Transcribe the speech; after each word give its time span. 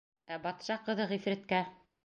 Ә 0.35 0.37
батша 0.45 0.79
ҡыҙы 0.89 1.07
ғифриткә: 1.13 1.63